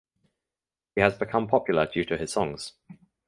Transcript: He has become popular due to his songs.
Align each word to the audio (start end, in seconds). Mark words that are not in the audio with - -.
He 0.95 1.01
has 1.01 1.13
become 1.13 1.47
popular 1.47 1.85
due 1.85 2.03
to 2.05 2.17
his 2.17 2.33
songs. 2.33 2.73